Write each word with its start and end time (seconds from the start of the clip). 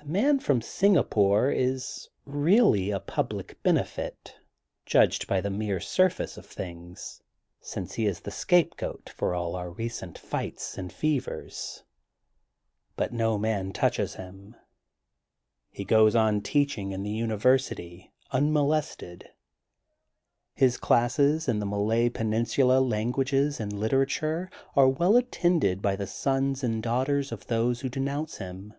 ''The 0.02 0.06
man 0.06 0.40
from 0.40 0.62
Singapore 0.62 1.50
is 1.50 2.08
really 2.24 2.90
a 2.90 2.98
public 2.98 3.62
benefit 3.62 4.34
judged 4.86 5.26
by 5.26 5.42
the 5.42 5.50
mere 5.50 5.78
surface 5.78 6.38
of 6.38 6.46
things, 6.46 7.20
since 7.60 7.92
he 7.92 8.06
is 8.06 8.20
the 8.20 8.30
scapegoat 8.30 9.10
for 9.14 9.34
all 9.34 9.54
our 9.56 9.70
recent 9.70 10.16
fights 10.16 10.78
and 10.78 10.90
fevers. 10.90 11.84
But 12.96 13.12
no 13.12 13.36
man 13.36 13.74
touches 13.74 14.14
him. 14.14 14.56
He 15.70 15.84
goes 15.84 16.16
on 16.16 16.40
teaching 16.40 16.92
in 16.92 17.02
the 17.02 17.10
University, 17.10 18.10
un 18.30 18.54
molested. 18.54 19.28
His 20.54 20.78
classes 20.78 21.46
in 21.46 21.58
the 21.58 21.66
Malay 21.66 22.08
Peninsula 22.08 22.80
languages 22.80 23.60
and 23.60 23.70
literature 23.78 24.48
are 24.74 24.88
well 24.88 25.16
attended 25.18 25.82
by 25.82 25.94
the 25.94 26.06
sons 26.06 26.64
and 26.64 26.82
daughters 26.82 27.30
of 27.32 27.48
those 27.48 27.82
who 27.82 27.90
denounce 27.90 28.38
him. 28.38 28.72